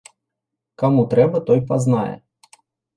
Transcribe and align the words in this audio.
Каму 0.83 1.05
трэба, 1.13 1.37
той 1.53 1.59
пазнае. 1.71 2.11